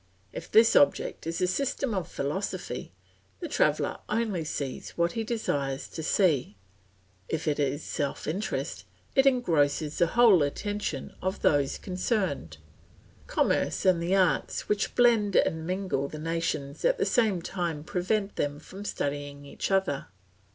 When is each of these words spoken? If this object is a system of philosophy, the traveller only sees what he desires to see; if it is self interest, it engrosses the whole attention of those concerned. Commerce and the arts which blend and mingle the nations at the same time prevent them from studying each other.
If 0.33 0.51
this 0.51 0.75
object 0.75 1.27
is 1.27 1.41
a 1.41 1.45
system 1.47 1.93
of 1.93 2.07
philosophy, 2.09 2.91
the 3.39 3.47
traveller 3.47 3.99
only 4.09 4.43
sees 4.43 4.97
what 4.97 5.11
he 5.11 5.23
desires 5.23 5.87
to 5.89 6.01
see; 6.01 6.57
if 7.29 7.47
it 7.47 7.59
is 7.59 7.83
self 7.83 8.25
interest, 8.25 8.85
it 9.13 9.27
engrosses 9.27 9.99
the 9.99 10.07
whole 10.07 10.41
attention 10.41 11.13
of 11.21 11.43
those 11.43 11.77
concerned. 11.77 12.57
Commerce 13.27 13.85
and 13.85 14.01
the 14.01 14.15
arts 14.15 14.67
which 14.67 14.95
blend 14.95 15.35
and 15.35 15.67
mingle 15.67 16.07
the 16.07 16.17
nations 16.17 16.83
at 16.83 16.97
the 16.97 17.05
same 17.05 17.39
time 17.39 17.83
prevent 17.83 18.37
them 18.37 18.57
from 18.59 18.83
studying 18.83 19.45
each 19.45 19.69
other. 19.69 20.07